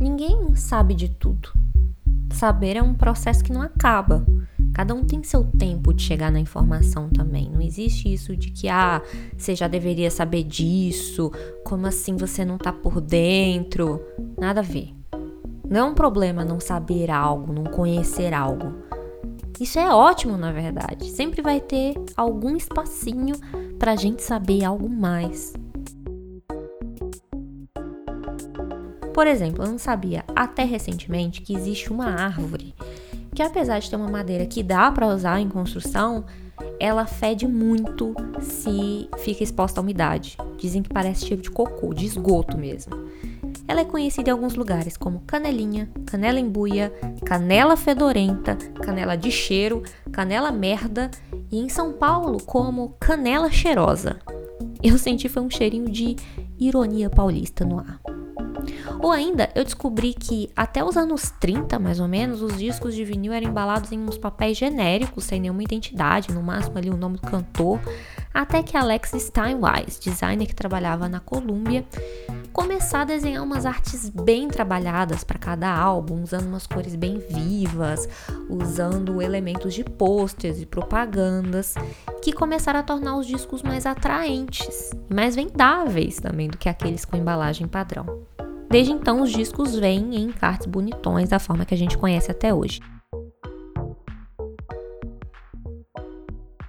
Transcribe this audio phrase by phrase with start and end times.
[0.00, 1.50] Ninguém sabe de tudo.
[2.32, 4.24] Saber é um processo que não acaba.
[4.72, 7.50] Cada um tem seu tempo de chegar na informação também.
[7.50, 9.02] Não existe isso de que, ah,
[9.36, 11.32] você já deveria saber disso,
[11.64, 14.00] como assim você não tá por dentro?
[14.38, 14.94] Nada a ver.
[15.68, 18.72] Não é um problema não saber algo, não conhecer algo.
[19.60, 21.10] Isso é ótimo, na verdade.
[21.10, 23.34] Sempre vai ter algum espacinho
[23.78, 25.54] pra gente saber algo mais.
[29.18, 32.72] Por exemplo, eu não sabia até recentemente que existe uma árvore
[33.34, 36.24] que apesar de ter uma madeira que dá para usar em construção,
[36.78, 40.36] ela fede muito se fica exposta à umidade.
[40.56, 42.94] Dizem que parece cheiro de cocô, de esgoto mesmo.
[43.66, 46.92] Ela é conhecida em alguns lugares como canelinha, canela embuia,
[47.26, 49.82] canela fedorenta, canela de cheiro,
[50.12, 51.10] canela merda
[51.50, 54.20] e em São Paulo como canela cheirosa.
[54.80, 56.14] Eu senti foi um cheirinho de
[56.56, 58.07] ironia paulista no ar.
[59.00, 63.04] Ou ainda, eu descobri que até os anos 30, mais ou menos, os discos de
[63.04, 67.16] vinil eram embalados em uns papéis genéricos, sem nenhuma identidade, no máximo ali o nome
[67.16, 67.78] do cantor,
[68.34, 71.84] até que Alex Steinweiss, designer que trabalhava na Columbia,
[72.52, 78.08] começar a desenhar umas artes bem trabalhadas para cada álbum, usando umas cores bem vivas,
[78.48, 81.76] usando elementos de posters e propagandas,
[82.20, 87.04] que começaram a tornar os discos mais atraentes e mais vendáveis também do que aqueles
[87.04, 88.26] com embalagem padrão.
[88.70, 92.52] Desde então, os discos vêm em encartes bonitões da forma que a gente conhece até
[92.52, 92.80] hoje.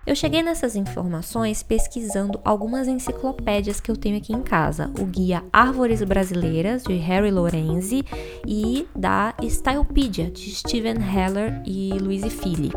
[0.10, 5.44] Eu cheguei nessas informações pesquisando algumas enciclopédias que eu tenho aqui em casa, o guia
[5.54, 8.04] Árvores Brasileiras de Harry Lorenzi
[8.48, 12.72] e da Stylepedia de Steven Heller e Louise Fili.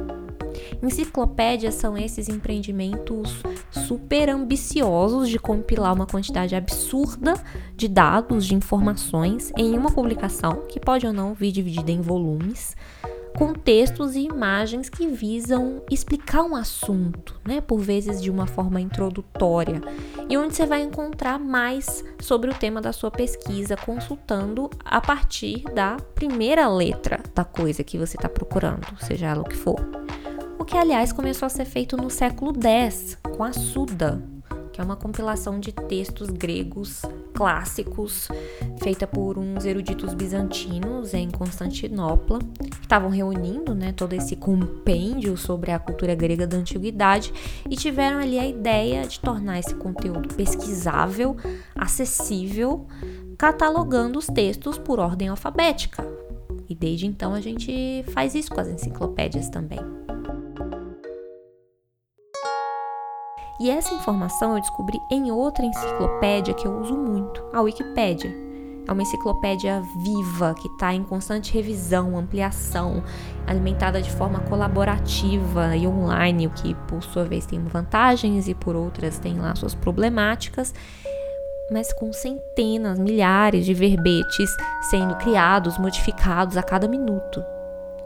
[0.82, 7.34] Enciclopédias são esses empreendimentos super ambiciosos de compilar uma quantidade absurda
[7.76, 12.76] de dados, de informações em uma publicação, que pode ou não vir dividida em volumes,
[13.38, 18.80] com textos e imagens que visam explicar um assunto, né, por vezes de uma forma
[18.80, 19.80] introdutória,
[20.28, 25.62] e onde você vai encontrar mais sobre o tema da sua pesquisa, consultando a partir
[25.74, 29.80] da primeira letra da coisa que você está procurando, seja ela o que for
[30.62, 34.22] o que aliás começou a ser feito no século X com a Suda,
[34.72, 37.02] que é uma compilação de textos gregos
[37.34, 38.28] clássicos
[38.80, 45.72] feita por uns eruditos bizantinos em Constantinopla, que estavam reunindo né, todo esse compêndio sobre
[45.72, 47.34] a cultura grega da antiguidade
[47.68, 51.36] e tiveram ali a ideia de tornar esse conteúdo pesquisável,
[51.74, 52.86] acessível,
[53.36, 56.06] catalogando os textos por ordem alfabética.
[56.68, 60.01] E desde então a gente faz isso com as enciclopédias também.
[63.60, 68.34] E essa informação eu descobri em outra enciclopédia que eu uso muito, a Wikipédia.
[68.86, 73.02] É uma enciclopédia viva que está em constante revisão, ampliação,
[73.46, 78.74] alimentada de forma colaborativa e online, o que por sua vez tem vantagens e por
[78.74, 80.74] outras tem lá suas problemáticas,
[81.70, 84.50] mas com centenas, milhares de verbetes
[84.90, 87.40] sendo criados, modificados a cada minuto.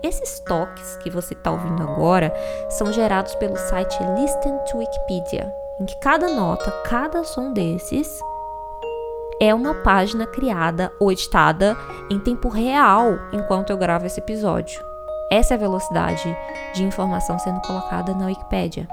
[0.03, 2.33] Esses toques que você está ouvindo agora
[2.69, 8.21] são gerados pelo site Listen to Wikipedia, em que cada nota, cada som desses
[9.41, 11.77] é uma página criada ou editada
[12.11, 14.83] em tempo real enquanto eu gravo esse episódio.
[15.31, 16.37] Essa é a velocidade
[16.75, 18.87] de informação sendo colocada na Wikipedia.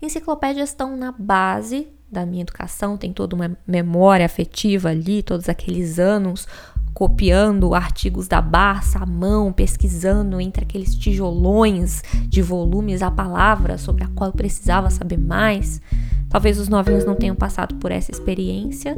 [0.00, 5.98] Enciclopédias estão na base da minha educação, tem toda uma memória afetiva ali, todos aqueles
[5.98, 6.46] anos
[6.92, 14.04] copiando artigos da Barça à mão, pesquisando entre aqueles tijolões de volumes a palavra sobre
[14.04, 15.80] a qual eu precisava saber mais.
[16.28, 18.94] Talvez os novinhos não tenham passado por essa experiência,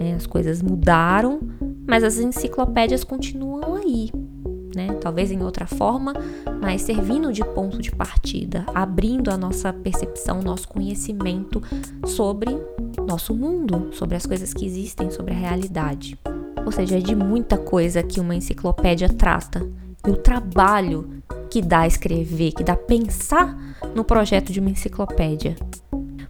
[0.00, 0.14] né?
[0.16, 1.40] as coisas mudaram,
[1.86, 4.10] mas as enciclopédias continuam aí,
[4.74, 4.88] né?
[5.00, 6.12] Talvez em outra forma,
[6.60, 11.62] mas servindo de ponto de partida, abrindo a nossa percepção, nosso conhecimento
[12.06, 12.50] sobre
[13.06, 16.18] nosso mundo, sobre as coisas que existem, sobre a realidade.
[16.64, 19.66] Ou seja, é de muita coisa que uma enciclopédia trata.
[20.06, 23.56] E o trabalho que dá escrever, que dá pensar
[23.94, 25.56] no projeto de uma enciclopédia.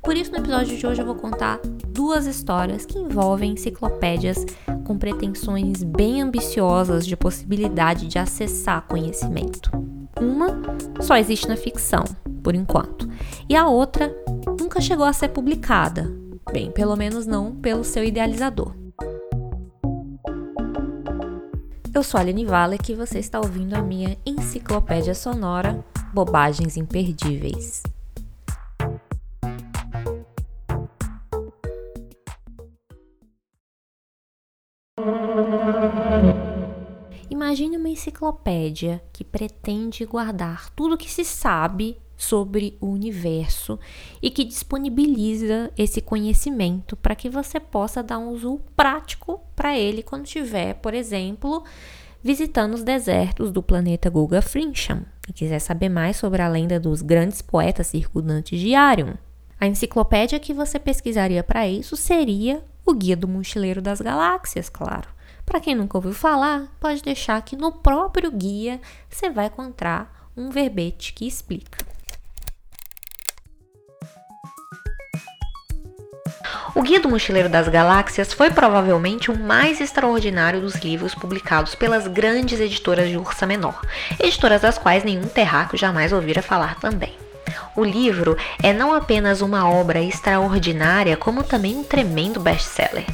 [0.03, 1.59] Por isso, no episódio de hoje, eu vou contar
[1.89, 4.45] duas histórias que envolvem enciclopédias
[4.85, 9.71] com pretensões bem ambiciosas de possibilidade de acessar conhecimento.
[10.21, 10.61] Uma
[11.01, 12.05] só existe na ficção,
[12.43, 13.09] por enquanto,
[13.49, 14.15] e a outra
[14.61, 16.13] nunca chegou a ser publicada,
[16.53, 18.75] bem, pelo menos não pelo seu idealizador.
[21.93, 27.83] Eu sou a Aline Valek e você está ouvindo a minha enciclopédia sonora Bobagens Imperdíveis.
[37.29, 43.79] Imagine uma enciclopédia que pretende guardar tudo que se sabe sobre o universo
[44.23, 50.03] e que disponibiliza esse conhecimento para que você possa dar um uso prático para ele
[50.03, 51.65] quando estiver, por exemplo,
[52.23, 57.03] visitando os desertos do planeta Guga Frincham e quiser saber mais sobre a lenda dos
[57.03, 59.15] grandes poetas circundantes de Arion.
[59.65, 65.09] A enciclopédia que você pesquisaria para isso seria o Guia do Mochileiro das Galáxias, claro.
[65.47, 68.79] Para quem nunca ouviu falar, pode deixar que no próprio guia
[69.09, 71.79] você vai encontrar um verbete que explica.
[76.75, 82.07] O Guia do Mochileiro das Galáxias foi provavelmente o mais extraordinário dos livros publicados pelas
[82.07, 83.81] grandes editoras de Ursa Menor,
[84.21, 87.24] editoras das quais nenhum terráqueo jamais ouvira falar também.
[87.77, 93.05] O livro é não apenas uma obra extraordinária, como também um tremendo best-seller.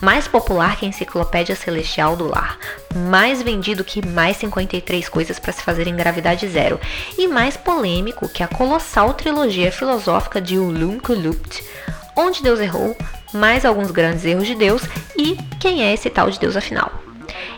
[0.00, 2.58] Mais popular que a Enciclopédia Celestial do Lar,
[2.94, 6.80] mais vendido que mais 53 coisas para se fazer em gravidade zero,
[7.18, 11.62] e mais polêmico que a colossal trilogia filosófica de Ulum Kulupt,
[12.16, 12.96] onde Deus errou,
[13.32, 14.82] mais alguns grandes erros de Deus
[15.16, 17.09] e quem é esse tal de Deus afinal.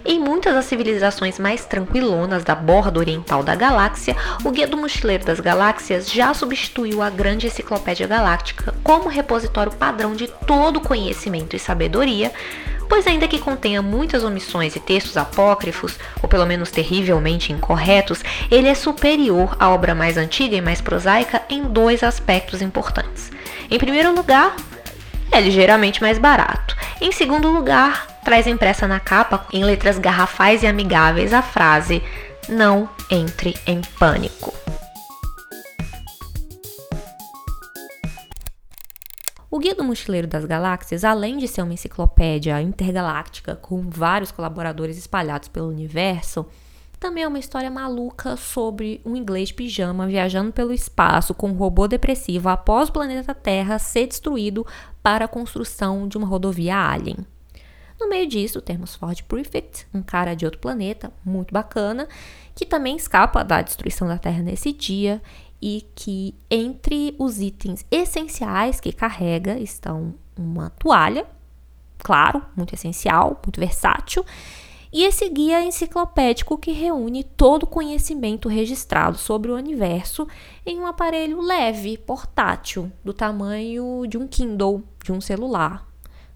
[0.04, 5.24] Em muitas das civilizações mais tranquilonas da borda oriental da galáxia, o Guia do Mochileiro
[5.24, 11.58] das Galáxias já substituiu a grande Enciclopédia Galáctica como repositório padrão de todo conhecimento e
[11.58, 12.32] sabedoria,
[12.88, 18.68] pois ainda que contenha muitas omissões e textos apócrifos, ou pelo menos terrivelmente incorretos, ele
[18.68, 23.30] é superior à obra mais antiga e mais prosaica em dois aspectos importantes.
[23.70, 24.54] Em primeiro lugar,
[25.30, 26.76] é ligeiramente mais barato.
[27.00, 32.02] Em segundo lugar, traz impressa na capa, em letras garrafais e amigáveis, a frase:
[32.48, 34.52] Não entre em pânico.
[39.50, 44.96] O Guia do Mochileiro das Galáxias, além de ser uma enciclopédia intergaláctica com vários colaboradores
[44.96, 46.46] espalhados pelo universo,
[46.98, 51.86] também é uma história maluca sobre um inglês pijama viajando pelo espaço com um robô
[51.86, 54.64] depressivo após o planeta Terra ser destruído
[55.02, 57.26] para a construção de uma rodovia alien.
[58.02, 62.08] No meio disso, temos Ford Prefect, um cara de outro planeta, muito bacana,
[62.52, 65.22] que também escapa da destruição da Terra nesse dia
[65.62, 71.24] e que entre os itens essenciais que carrega estão uma toalha,
[71.96, 74.26] claro, muito essencial, muito versátil,
[74.92, 80.26] e esse guia enciclopédico que reúne todo o conhecimento registrado sobre o universo
[80.66, 85.91] em um aparelho leve, portátil, do tamanho de um Kindle, de um celular,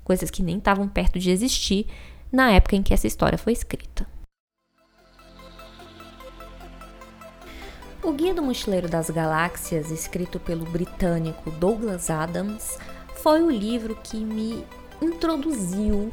[0.06, 1.88] coisas que nem estavam perto de existir
[2.30, 4.06] na época em que essa história foi escrita.
[8.02, 12.78] O Guia do Mochileiro das Galáxias, escrito pelo britânico Douglas Adams,
[13.16, 14.64] foi o livro que me
[15.02, 16.12] introduziu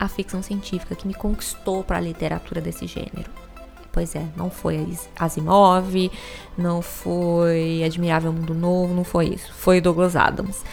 [0.00, 3.43] a ficção científica que me conquistou para a literatura desse gênero.
[3.94, 6.10] Pois é, não foi Asimov,
[6.58, 9.54] não foi Admirável Mundo Novo, não foi isso.
[9.54, 10.64] Foi Douglas Adams.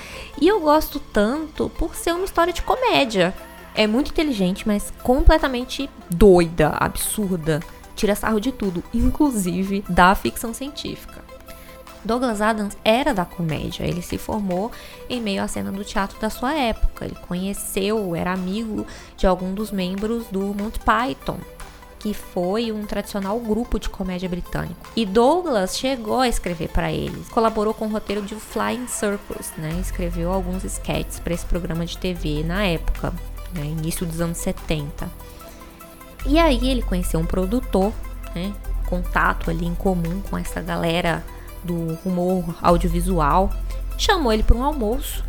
[0.42, 3.32] E eu gosto tanto por ser uma história de comédia.
[3.76, 7.60] É muito inteligente, mas completamente doida, absurda.
[7.96, 11.22] Tira sarro de tudo, inclusive da ficção científica.
[12.04, 14.72] Douglas Adams era da comédia, ele se formou
[15.08, 17.06] em meio à cena do teatro da sua época.
[17.06, 21.38] Ele conheceu, era amigo de algum dos membros do Monty Python,
[22.02, 24.88] que foi um tradicional grupo de comédia britânico.
[24.96, 29.78] E Douglas chegou a escrever para eles, colaborou com o roteiro de Flying Circus, né?
[29.80, 33.14] Escreveu alguns sketches para esse programa de TV na época,
[33.54, 33.66] né?
[33.66, 35.08] início dos anos 70.
[36.26, 37.94] E aí ele conheceu um produtor,
[38.34, 38.52] né?
[38.88, 41.24] Contato ali em comum com essa galera
[41.64, 43.52] do humor audiovisual,
[43.96, 45.24] chamou ele para um almoço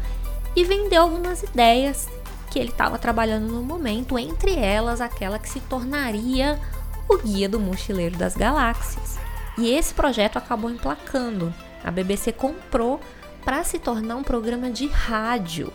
[0.57, 2.09] e vendeu algumas ideias
[2.53, 6.61] que ele estava trabalhando no momento, entre elas aquela que se tornaria
[7.09, 9.19] o Guia do Mochileiro das Galáxias.
[9.57, 11.53] E esse projeto acabou emplacando.
[11.83, 13.01] A BBC comprou
[13.43, 15.73] para se tornar um programa de rádio.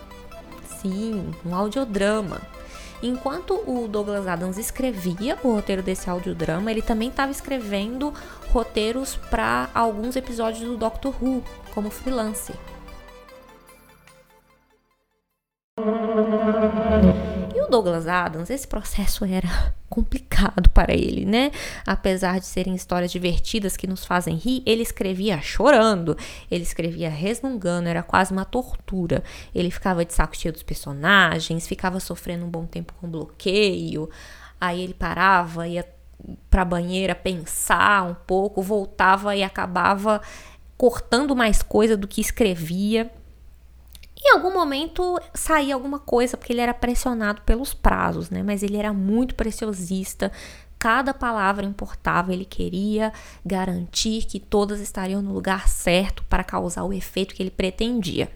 [0.80, 2.44] Sim, um audiodrama.
[3.02, 8.14] Enquanto o Douglas Adams escrevia o roteiro desse audiodrama, ele também estava escrevendo
[8.52, 11.44] roteiros para alguns episódios do Doctor Who,
[11.74, 12.54] como freelance.
[17.78, 19.48] Douglas Adams, esse processo era
[19.88, 21.52] complicado para ele, né?
[21.86, 26.18] Apesar de serem histórias divertidas que nos fazem rir, ele escrevia chorando,
[26.50, 29.24] ele escrevia resmungando, era quase uma tortura.
[29.54, 34.10] Ele ficava de saco cheio dos personagens, ficava sofrendo um bom tempo com bloqueio,
[34.60, 35.86] aí ele parava, ia
[36.50, 40.20] para a banheira pensar um pouco, voltava e acabava
[40.76, 43.12] cortando mais coisa do que escrevia.
[44.20, 48.42] Em algum momento saía alguma coisa, porque ele era pressionado pelos prazos, né?
[48.42, 50.32] Mas ele era muito preciosista,
[50.80, 53.12] Cada palavra importava, ele queria
[53.44, 58.30] garantir que todas estariam no lugar certo para causar o efeito que ele pretendia.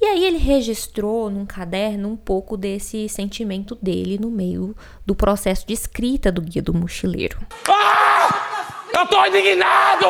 [0.00, 5.66] E aí ele registrou num caderno um pouco desse sentimento dele no meio do processo
[5.66, 7.38] de escrita do Guia do Mochileiro.
[7.68, 8.80] Ah!
[8.92, 10.06] Eu tô indignado!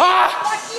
[0.00, 0.30] Ah!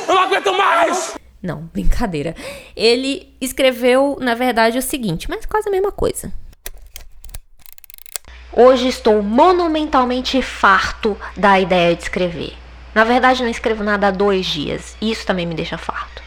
[0.05, 1.24] Eu não aguento mais!
[1.45, 2.35] Não, brincadeira.
[2.75, 6.33] Ele escreveu, na verdade, o seguinte, mas quase a mesma coisa.
[8.51, 12.53] Hoje estou monumentalmente farto da ideia de escrever.
[12.95, 14.95] Na verdade, não escrevo nada há dois dias.
[14.99, 16.24] E isso também me deixa farto.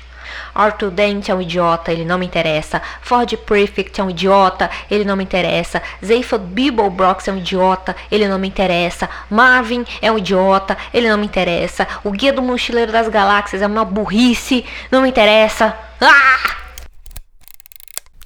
[0.59, 2.83] Arthur Dent é um idiota, ele não me interessa.
[3.01, 5.81] Ford Prefect é um idiota, ele não me interessa.
[6.05, 9.09] Zaphod Beeblebrox é um idiota, ele não me interessa.
[9.31, 11.87] Marvin é um idiota, ele não me interessa.
[12.03, 15.79] O Guia do Mochileiro das Galáxias é uma burrice, não me interessa.
[16.01, 16.57] Ah!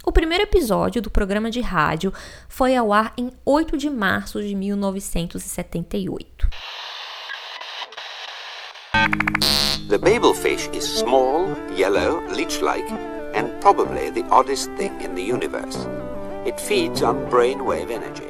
[0.05, 2.13] O primeiro episódio do programa de rádio
[2.49, 6.49] foi ao ar em 8 de março de 1978.
[9.93, 12.91] The Babelfish is small, yellow, leech-like,
[13.35, 15.87] and probably the oddest thing in the universe.
[16.47, 18.25] It feeds on brainwave energy.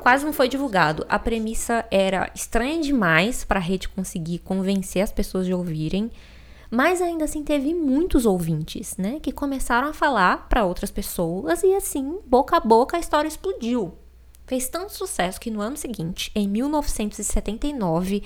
[0.00, 1.04] Quase não foi divulgado.
[1.08, 6.08] A premissa era estranha demais para a rede conseguir convencer as pessoas de ouvirem,
[6.70, 11.74] mas ainda assim teve muitos ouvintes, né, que começaram a falar para outras pessoas e
[11.74, 13.92] assim, boca a boca, a história explodiu.
[14.46, 18.22] Fez tanto sucesso que no ano seguinte, em 1979,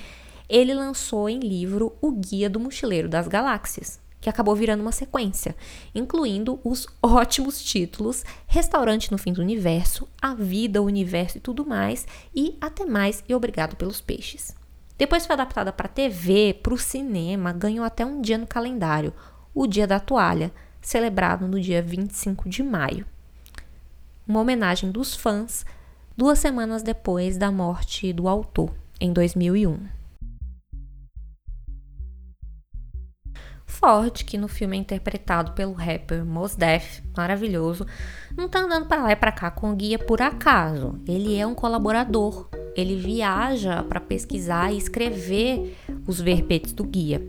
[0.52, 5.56] ele lançou em livro O Guia do Mochileiro das Galáxias, que acabou virando uma sequência,
[5.94, 11.64] incluindo os ótimos títulos Restaurante no Fim do Universo, A Vida, o Universo e tudo
[11.64, 12.06] mais,
[12.36, 14.54] e Até Mais e Obrigado pelos Peixes.
[14.98, 19.14] Depois foi adaptada para TV, para o cinema, ganhou até um dia no calendário,
[19.54, 23.06] o Dia da Toalha, celebrado no dia 25 de maio.
[24.28, 25.64] Uma homenagem dos fãs,
[26.14, 30.01] duas semanas depois da morte do autor, em 2001.
[33.72, 37.86] Ford, que no filme é interpretado pelo rapper Mos Def, maravilhoso,
[38.36, 41.00] não tá andando para lá e para cá com o guia por acaso.
[41.08, 42.48] Ele é um colaborador.
[42.76, 45.76] Ele viaja para pesquisar e escrever
[46.06, 47.20] os verbetes do guia.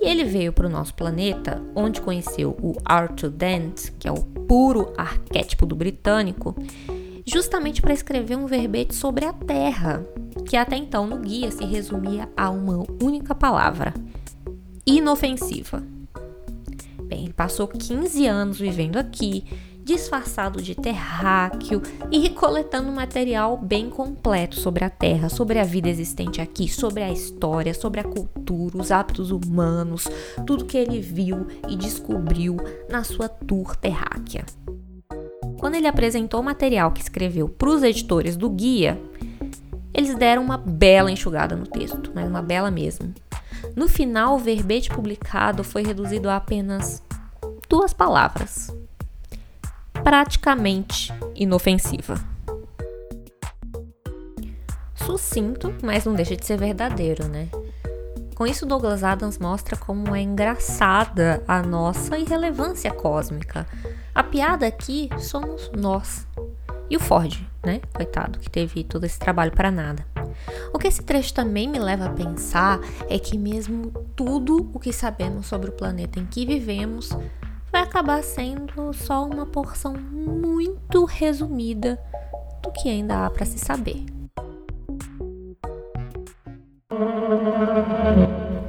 [0.00, 4.22] E ele veio para o nosso planeta, onde conheceu o Arthur Dent, que é o
[4.22, 6.54] puro arquétipo do britânico,
[7.26, 10.06] justamente para escrever um verbete sobre a Terra,
[10.46, 13.92] que até então no guia se resumia a uma única palavra:
[14.88, 15.82] inofensiva.
[17.02, 19.44] Bem, passou 15 anos vivendo aqui,
[19.84, 26.40] disfarçado de terráqueo e coletando material bem completo sobre a Terra, sobre a vida existente
[26.40, 30.06] aqui, sobre a história, sobre a cultura, os hábitos humanos,
[30.46, 32.56] tudo que ele viu e descobriu
[32.88, 34.44] na sua tour terráquea.
[35.58, 38.98] Quando ele apresentou o material que escreveu para os editores do guia,
[39.92, 43.12] eles deram uma bela enxugada no texto, mas uma bela mesmo.
[43.74, 47.02] No final, o verbete publicado foi reduzido a apenas
[47.68, 48.74] duas palavras.
[50.02, 52.18] Praticamente inofensiva.
[54.94, 57.48] Sucinto, mas não deixa de ser verdadeiro, né?
[58.34, 63.66] Com isso, Douglas Adams mostra como é engraçada a nossa irrelevância cósmica.
[64.14, 66.24] A piada aqui somos nós.
[66.88, 67.80] E o Ford, né?
[67.92, 70.06] Coitado, que teve todo esse trabalho para nada.
[70.72, 74.92] O que esse trecho também me leva a pensar é que, mesmo tudo o que
[74.92, 77.10] sabemos sobre o planeta em que vivemos,
[77.70, 81.98] vai acabar sendo só uma porção muito resumida
[82.62, 84.04] do que ainda há para se saber.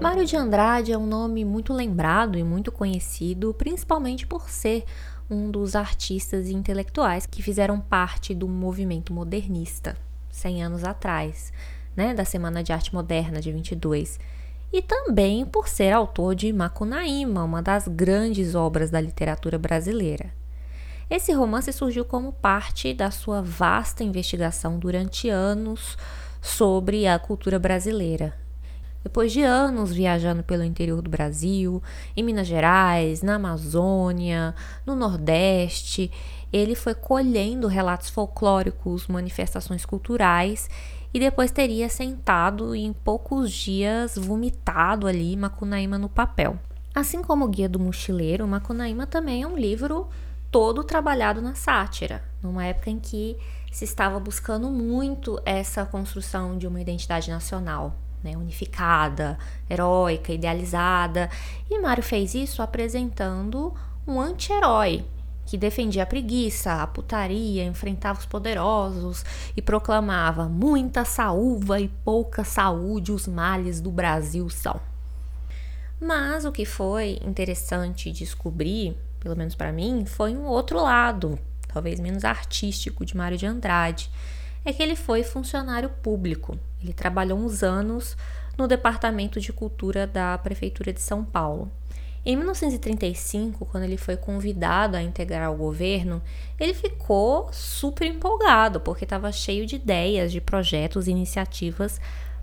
[0.01, 4.85] Mário de Andrade é um nome muito lembrado e muito conhecido, principalmente por ser
[5.29, 9.95] um dos artistas e intelectuais que fizeram parte do movimento modernista
[10.39, 11.53] 100 anos atrás,
[11.95, 14.19] né, da Semana de Arte Moderna de 22,
[14.71, 20.31] e também por ser autor de Macunaíma, uma das grandes obras da literatura brasileira.
[21.09, 25.97] Esse romance surgiu como parte da sua vasta investigação durante anos
[26.41, 28.33] sobre a cultura brasileira.
[29.03, 31.81] Depois de anos viajando pelo interior do Brasil,
[32.15, 34.53] em Minas Gerais, na Amazônia,
[34.85, 36.11] no Nordeste,
[36.51, 40.69] ele foi colhendo relatos folclóricos, manifestações culturais
[41.13, 46.59] e depois teria sentado e em poucos dias vomitado ali Macunaíma no papel.
[46.93, 50.09] Assim como o Guia do Mochileiro, Macunaíma também é um livro
[50.51, 53.37] todo trabalhado na sátira, numa época em que
[53.71, 59.37] se estava buscando muito essa construção de uma identidade nacional, né, unificada,
[59.69, 61.29] heróica, idealizada,
[61.69, 63.73] e Mário fez isso apresentando
[64.07, 65.05] um anti-herói,
[65.45, 69.25] que defendia a preguiça, a putaria, enfrentava os poderosos
[69.57, 74.79] e proclamava: muita saúva e pouca saúde os males do Brasil são.
[75.99, 81.99] Mas o que foi interessante descobrir, pelo menos para mim, foi um outro lado, talvez
[81.99, 84.09] menos artístico, de Mário de Andrade.
[84.63, 86.57] É que ele foi funcionário público.
[86.81, 88.17] Ele trabalhou uns anos
[88.57, 91.71] no Departamento de Cultura da Prefeitura de São Paulo.
[92.25, 96.21] Em 1935, quando ele foi convidado a integrar o governo,
[96.59, 101.99] ele ficou super empolgado, porque estava cheio de ideias, de projetos e iniciativas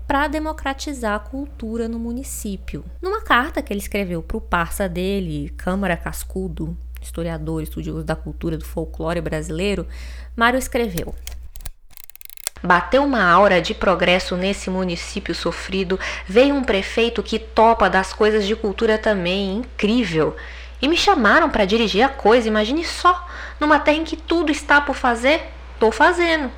[0.06, 2.84] para democratizar a cultura no município.
[3.02, 8.56] Numa carta que ele escreveu para o parça dele, Câmara Cascudo, historiador estudioso da cultura
[8.56, 9.86] do folclore brasileiro,
[10.34, 11.14] Mário escreveu:
[12.66, 18.44] Bateu uma aura de progresso nesse município sofrido, veio um prefeito que topa das coisas
[18.44, 20.34] de cultura também, incrível.
[20.82, 23.24] E me chamaram para dirigir a coisa, imagine só,
[23.60, 25.42] numa terra em que tudo está por fazer,
[25.78, 26.50] tô fazendo.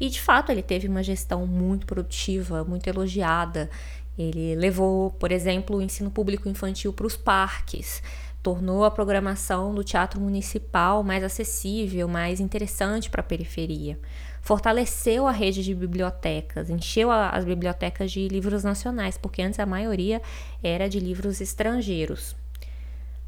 [0.00, 3.68] E de fato ele teve uma gestão muito produtiva, muito elogiada.
[4.16, 8.00] Ele levou, por exemplo, o ensino público infantil para os parques,
[8.40, 13.98] tornou a programação do teatro municipal mais acessível, mais interessante para a periferia.
[14.40, 19.66] Fortaleceu a rede de bibliotecas, encheu a, as bibliotecas de livros nacionais, porque antes a
[19.66, 20.22] maioria
[20.62, 22.34] era de livros estrangeiros.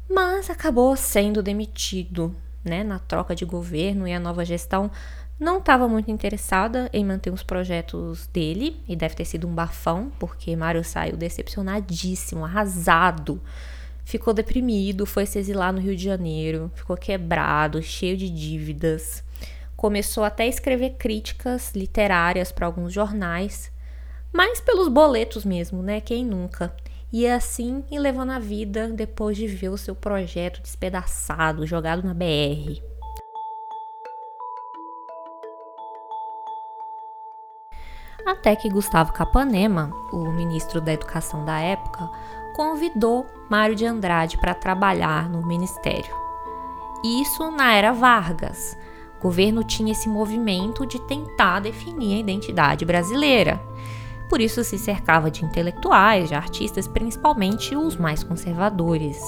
[0.09, 4.91] Mas acabou sendo demitido né, na troca de governo e a nova gestão
[5.41, 10.11] não estava muito interessada em manter os projetos dele, e deve ter sido um bafão,
[10.19, 13.41] porque Mário saiu decepcionadíssimo, arrasado.
[14.05, 19.23] Ficou deprimido, foi se exilar no Rio de Janeiro, ficou quebrado, cheio de dívidas.
[19.81, 23.71] Começou até a escrever críticas literárias para alguns jornais,
[24.31, 25.99] mas pelos boletos mesmo, né?
[25.99, 26.71] Quem nunca?
[27.11, 32.13] E assim e levando a vida depois de ver o seu projeto despedaçado, jogado na
[32.13, 32.79] BR.
[38.23, 42.07] Até que Gustavo Capanema, o ministro da Educação da época,
[42.55, 46.15] convidou Mário de Andrade para trabalhar no ministério.
[47.03, 48.77] Isso na era Vargas.
[49.21, 53.61] O governo tinha esse movimento de tentar definir a identidade brasileira.
[54.27, 59.21] Por isso se cercava de intelectuais, de artistas, principalmente os mais conservadores,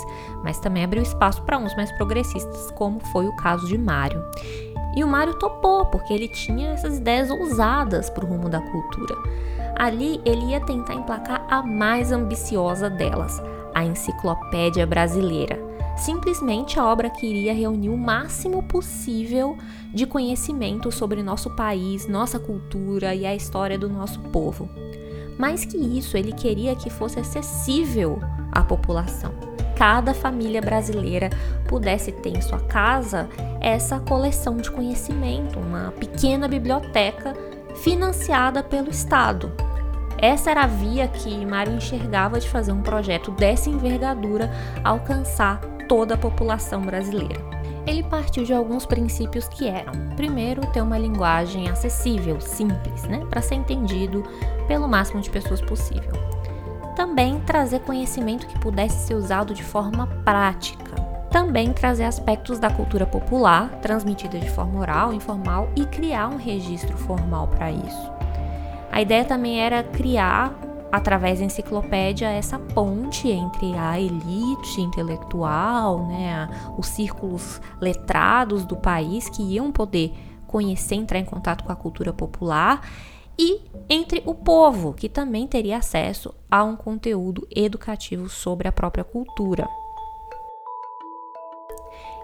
[0.43, 4.23] mas também abriu espaço para uns mais progressistas, como foi o caso de Mário.
[4.95, 9.15] E o Mário topou, porque ele tinha essas ideias ousadas para o rumo da cultura.
[9.75, 13.39] Ali ele ia tentar emplacar a mais ambiciosa delas,
[13.75, 15.72] a Enciclopédia Brasileira.
[15.97, 19.57] Simplesmente a obra queria reunir o máximo possível
[19.93, 24.69] de conhecimento sobre nosso país, nossa cultura e a história do nosso povo.
[25.37, 28.19] Mais que isso, ele queria que fosse acessível
[28.51, 29.33] à população
[29.75, 31.29] cada família brasileira
[31.67, 33.27] pudesse ter em sua casa
[33.59, 37.33] essa coleção de conhecimento, uma pequena biblioteca
[37.75, 39.51] financiada pelo Estado.
[40.17, 44.49] Essa era a via que Mário enxergava de fazer um projeto dessa envergadura
[44.83, 45.59] alcançar
[45.93, 47.39] toda a população brasileira.
[47.85, 53.43] Ele partiu de alguns princípios que eram: primeiro, ter uma linguagem acessível, simples, né, para
[53.43, 54.23] ser entendido
[54.67, 56.33] pelo máximo de pessoas possível
[56.95, 60.93] também trazer conhecimento que pudesse ser usado de forma prática.
[61.31, 66.95] Também trazer aspectos da cultura popular, transmitida de forma oral, informal, e criar um registro
[66.95, 68.11] formal para isso.
[68.91, 70.53] A ideia também era criar,
[70.93, 79.27] através da enciclopédia, essa ponte entre a elite intelectual, né, os círculos letrados do país
[79.27, 80.13] que iam poder
[80.45, 82.87] conhecer, entrar em contato com a cultura popular
[83.39, 89.03] e entre o povo, que também teria acesso a um conteúdo educativo sobre a própria
[89.03, 89.67] cultura.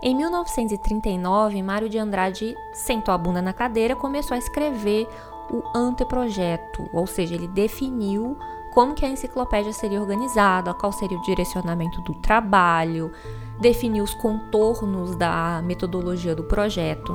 [0.03, 5.07] Em 1939, Mário de Andrade sentou a bunda na cadeira e começou a escrever
[5.51, 8.37] o anteprojeto, ou seja, ele definiu
[8.73, 13.11] como que a enciclopédia seria organizada, qual seria o direcionamento do trabalho,
[13.59, 17.13] definiu os contornos da metodologia do projeto.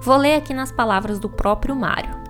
[0.00, 2.22] Vou ler aqui nas palavras do próprio Mário.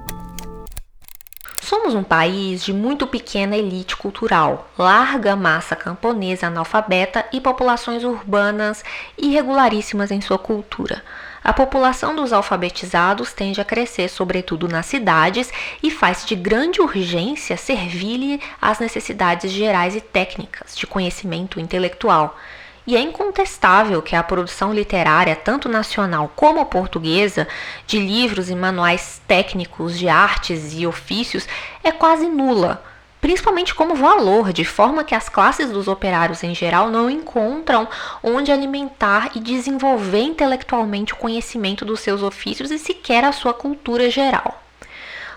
[1.61, 8.85] Somos um país de muito pequena elite cultural, larga massa camponesa analfabeta e populações urbanas
[9.17, 11.03] irregularíssimas em sua cultura.
[11.45, 15.51] A população dos alfabetizados tende a crescer, sobretudo nas cidades,
[15.83, 22.39] e faz de grande urgência servir-lhe às necessidades gerais e técnicas de conhecimento intelectual.
[22.87, 27.49] E é incontestável que a produção literária, tanto nacional como portuguesa,
[27.89, 31.49] de livros e manuais técnicos de artes e ofícios,
[31.83, 32.92] é quase nula.
[33.23, 37.89] Principalmente como valor, de forma que as classes dos operários em geral não encontram
[38.21, 44.11] onde alimentar e desenvolver intelectualmente o conhecimento dos seus ofícios e sequer a sua cultura
[44.11, 44.61] geral.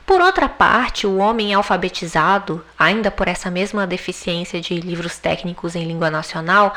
[0.03, 5.85] Por outra parte, o homem alfabetizado, ainda por essa mesma deficiência de livros técnicos em
[5.85, 6.73] língua nacional,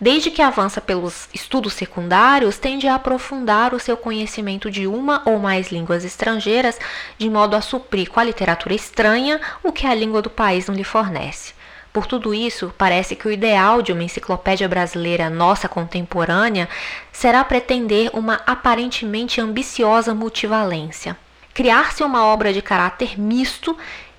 [0.00, 5.38] desde que avança pelos estudos secundários, tende a aprofundar o seu conhecimento de uma ou
[5.38, 6.78] mais línguas estrangeiras,
[7.16, 10.74] de modo a suprir com a literatura estranha o que a língua do país não
[10.74, 11.52] lhe fornece.
[11.92, 16.68] Por tudo isso, parece que o ideal de uma enciclopédia brasileira nossa contemporânea
[17.10, 21.16] será pretender uma aparentemente ambiciosa multivalência.
[21.52, 23.76] Criar-se uma obra de caráter misto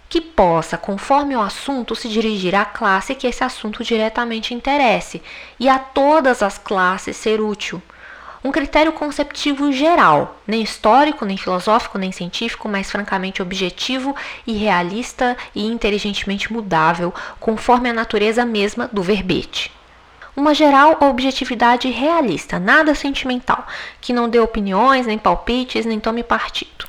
[0.10, 5.22] que possa, conforme o assunto, se dirigir à classe que esse assunto diretamente interesse
[5.60, 7.80] e a todas as classes ser útil.
[8.44, 14.16] Um critério conceptivo geral, nem histórico, nem filosófico, nem científico, mas francamente objetivo
[14.48, 19.72] e realista e inteligentemente mudável, conforme a natureza mesma do verbete.
[20.36, 23.68] Uma geral objetividade realista, nada sentimental,
[24.00, 26.89] que não dê opiniões, nem palpites, nem tome partido.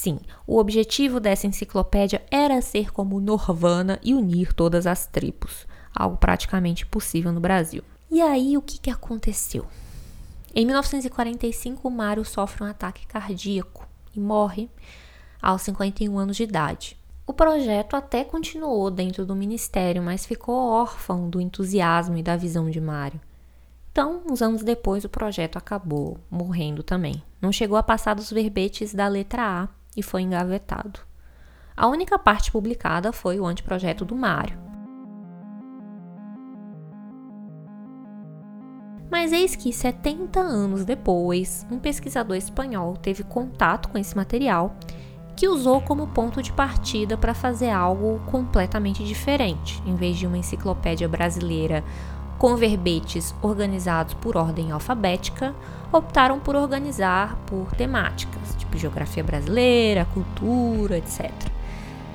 [0.00, 6.16] Sim, o objetivo dessa enciclopédia era ser como Norvana e unir todas as tribos, algo
[6.16, 7.84] praticamente impossível no Brasil.
[8.10, 9.66] E aí, o que, que aconteceu?
[10.54, 13.86] Em 1945, Mário sofre um ataque cardíaco
[14.16, 14.70] e morre
[15.38, 16.96] aos 51 anos de idade.
[17.26, 22.70] O projeto até continuou dentro do ministério, mas ficou órfão do entusiasmo e da visão
[22.70, 23.20] de Mário.
[23.92, 27.22] Então, uns anos depois, o projeto acabou morrendo também.
[27.38, 31.00] Não chegou a passar dos verbetes da letra A e foi engavetado.
[31.76, 34.58] A única parte publicada foi o anteprojeto do Mário.
[39.10, 44.76] Mas eis que 70 anos depois, um pesquisador espanhol teve contato com esse material
[45.34, 49.82] que usou como ponto de partida para fazer algo completamente diferente.
[49.86, 51.82] Em vez de uma enciclopédia brasileira
[52.40, 55.54] com verbetes organizados por ordem alfabética,
[55.92, 61.30] optaram por organizar por temáticas, tipo geografia brasileira, cultura, etc.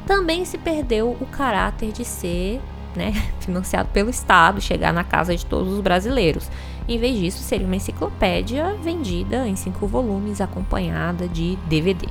[0.07, 2.59] Também se perdeu o caráter de ser
[2.95, 6.49] né, financiado pelo Estado, chegar na casa de todos os brasileiros.
[6.87, 12.07] Em vez disso, seria uma enciclopédia vendida em cinco volumes, acompanhada de DVD.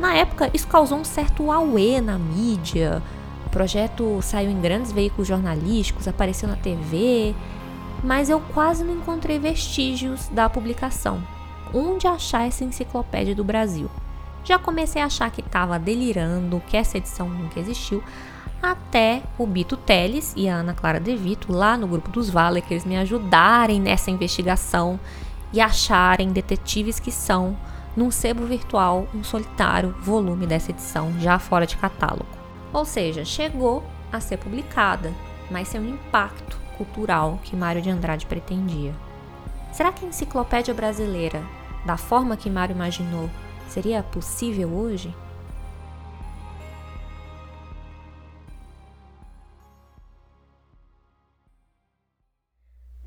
[0.00, 3.00] Na época, isso causou um certo auê na mídia,
[3.54, 7.32] projeto saiu em grandes veículos jornalísticos, apareceu na TV,
[8.02, 11.22] mas eu quase não encontrei vestígios da publicação.
[11.72, 13.88] Onde achar essa enciclopédia do Brasil?
[14.42, 18.02] Já comecei a achar que estava delirando, que essa edição nunca existiu,
[18.60, 22.60] até o Bito Teles e a Ana Clara De Vito, lá no grupo dos Vale,
[22.60, 24.98] que eles me ajudarem nessa investigação
[25.52, 27.56] e acharem detetives que são,
[27.96, 32.43] num sebo virtual, um solitário volume dessa edição, já fora de catálogo.
[32.74, 35.14] Ou seja, chegou a ser publicada,
[35.48, 38.92] mas sem o impacto cultural que Mário de Andrade pretendia.
[39.72, 41.40] Será que a enciclopédia brasileira,
[41.86, 43.30] da forma que Mário imaginou,
[43.68, 45.14] seria possível hoje?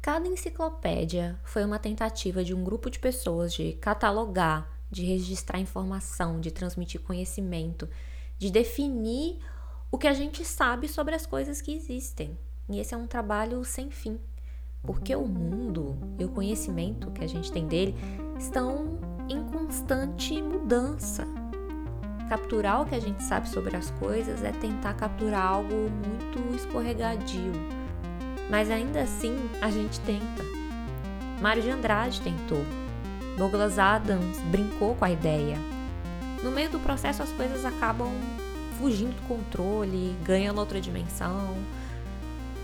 [0.01, 6.39] Cada enciclopédia foi uma tentativa de um grupo de pessoas de catalogar, de registrar informação,
[6.39, 7.89] de transmitir conhecimento,
[8.39, 9.41] de definir
[9.89, 12.38] o que a gente sabe sobre as coisas que existem.
[12.69, 14.19] E esse é um trabalho sem fim,
[14.84, 17.95] porque o mundo e o conhecimento que a gente tem dele
[18.38, 21.26] estão em constante mudança.
[22.28, 27.54] Capturar o que a gente sabe sobre as coisas é tentar capturar algo muito escorregadio.
[28.50, 30.43] Mas ainda assim, a gente tenta.
[31.41, 32.65] Mário de Andrade tentou.
[33.38, 35.58] Douglas Adams brincou com a ideia.
[36.43, 38.12] No meio do processo, as coisas acabam
[38.78, 41.56] fugindo do controle, ganhando outra dimensão,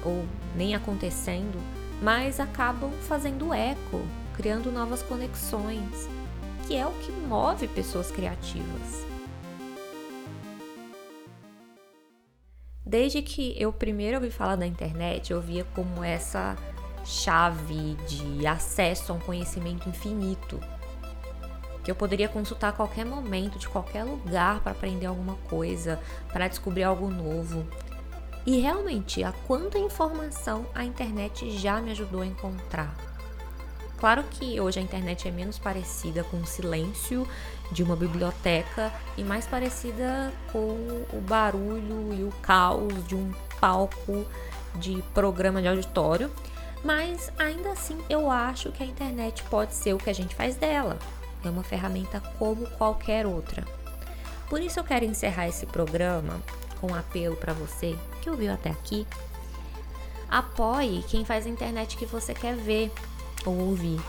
[0.04, 1.60] ou nem acontecendo,
[2.02, 4.02] mas acabam fazendo eco,
[4.36, 6.08] criando novas conexões,
[6.68, 9.06] que é o que move pessoas criativas.
[12.86, 16.56] Desde que eu primeiro ouvi falar da internet, eu via como essa
[17.04, 20.60] chave de acesso a um conhecimento infinito
[21.84, 26.00] que eu poderia consultar a qualquer momento, de qualquer lugar, para aprender alguma coisa,
[26.32, 27.66] para descobrir algo novo.
[28.46, 32.96] E realmente, a quanta informação a internet já me ajudou a encontrar.
[33.98, 37.26] Claro que hoje a internet é menos parecida com o silêncio
[37.72, 44.26] de uma biblioteca e mais parecida com o barulho e o caos de um palco
[44.76, 46.30] de programa de auditório,
[46.84, 50.58] mas ainda assim eu acho que a internet pode ser o que a gente faz
[50.58, 51.00] dela,
[51.48, 53.64] é uma ferramenta como qualquer outra.
[54.50, 56.40] Por isso eu quero encerrar esse programa
[56.80, 59.08] com um apelo para você que ouviu até aqui.
[60.30, 62.92] Apoie quem faz a internet que você quer ver
[63.46, 64.02] ou ouvir.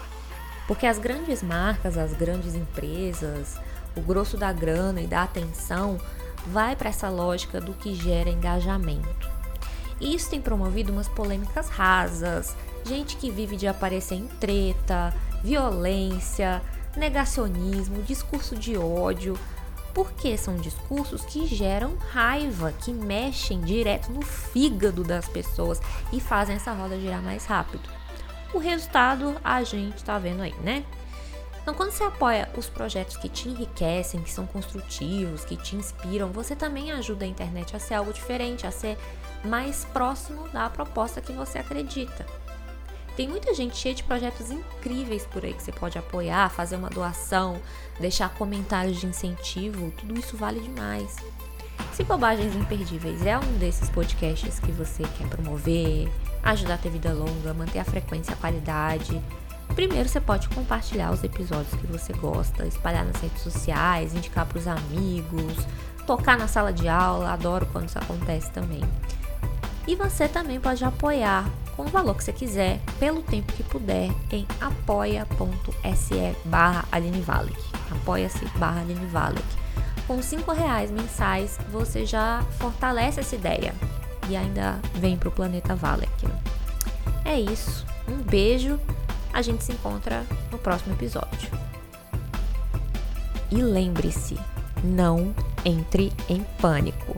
[0.66, 3.58] Porque as grandes marcas, as grandes empresas,
[3.96, 5.98] o grosso da grana e da atenção
[6.46, 9.28] vai para essa lógica do que gera engajamento.
[10.00, 16.60] Isso tem promovido umas polêmicas rasas, gente que vive de aparecer em treta, violência,
[16.96, 19.38] negacionismo, discurso de ódio,
[19.92, 25.80] porque são discursos que geram raiva, que mexem direto no fígado das pessoas
[26.12, 27.88] e fazem essa roda girar mais rápido.
[28.52, 30.84] O resultado a gente tá vendo aí, né?
[31.62, 36.30] Então, quando você apoia os projetos que te enriquecem, que são construtivos, que te inspiram,
[36.30, 38.98] você também ajuda a internet a ser algo diferente, a ser
[39.42, 42.26] mais próximo da proposta que você acredita.
[43.16, 46.90] Tem muita gente cheia de projetos incríveis por aí que você pode apoiar, fazer uma
[46.90, 47.60] doação,
[48.00, 51.16] deixar comentários de incentivo, tudo isso vale demais.
[51.92, 56.10] Se Bobagens Imperdíveis é um desses podcasts que você quer promover,
[56.42, 59.22] ajudar a ter vida longa, manter a frequência e a qualidade,
[59.76, 64.58] primeiro você pode compartilhar os episódios que você gosta, espalhar nas redes sociais, indicar para
[64.58, 65.54] os amigos,
[66.04, 68.82] tocar na sala de aula, adoro quando isso acontece também.
[69.86, 74.10] E você também pode apoiar com o valor que você quiser, pelo tempo que puder,
[74.30, 76.84] em apoia.se barra
[77.90, 78.84] Apoia-se barra
[80.06, 83.74] Com 5 reais mensais, você já fortalece essa ideia
[84.28, 86.26] e ainda vem para o Planeta Valek.
[87.24, 87.84] É isso.
[88.08, 88.78] Um beijo.
[89.32, 91.50] A gente se encontra no próximo episódio.
[93.50, 94.38] E lembre-se,
[94.82, 97.16] não entre em pânico.